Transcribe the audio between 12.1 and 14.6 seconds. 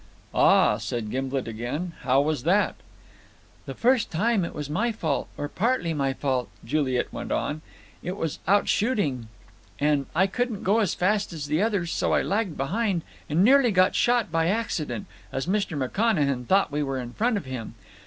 I lagged behind and nearly got shot by